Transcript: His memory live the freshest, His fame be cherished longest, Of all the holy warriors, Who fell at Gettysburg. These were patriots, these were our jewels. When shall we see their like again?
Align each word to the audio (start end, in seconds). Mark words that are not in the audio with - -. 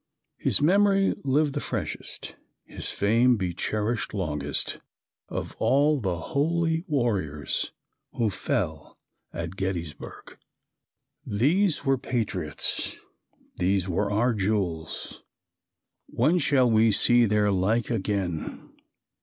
His 0.39 0.61
memory 0.63 1.13
live 1.23 1.53
the 1.53 1.59
freshest, 1.59 2.35
His 2.65 2.89
fame 2.89 3.37
be 3.37 3.53
cherished 3.53 4.15
longest, 4.15 4.79
Of 5.29 5.55
all 5.59 5.99
the 5.99 6.17
holy 6.33 6.83
warriors, 6.87 7.71
Who 8.13 8.31
fell 8.31 8.97
at 9.31 9.55
Gettysburg. 9.55 10.39
These 11.23 11.85
were 11.85 11.99
patriots, 11.99 12.95
these 13.57 13.87
were 13.87 14.09
our 14.09 14.33
jewels. 14.33 15.21
When 16.07 16.39
shall 16.39 16.71
we 16.71 16.91
see 16.91 17.27
their 17.27 17.51
like 17.51 17.91
again? 17.91 18.73